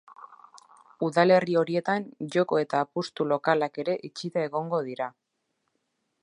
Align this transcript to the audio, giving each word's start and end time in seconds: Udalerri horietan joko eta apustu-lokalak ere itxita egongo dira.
Udalerri 1.07 1.57
horietan 1.61 2.07
joko 2.37 2.59
eta 2.63 2.81
apustu-lokalak 2.87 3.79
ere 3.85 3.99
itxita 4.09 4.47
egongo 4.49 4.81
dira. 4.91 5.13